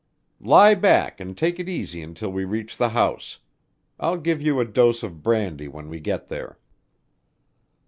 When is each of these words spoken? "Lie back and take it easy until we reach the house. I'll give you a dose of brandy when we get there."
"Lie 0.41 0.73
back 0.73 1.19
and 1.19 1.37
take 1.37 1.59
it 1.59 1.69
easy 1.69 2.01
until 2.01 2.31
we 2.31 2.43
reach 2.43 2.75
the 2.75 2.89
house. 2.89 3.37
I'll 3.99 4.17
give 4.17 4.41
you 4.41 4.59
a 4.59 4.65
dose 4.65 5.03
of 5.03 5.21
brandy 5.21 5.67
when 5.67 5.89
we 5.89 5.99
get 5.99 6.25
there." 6.27 6.57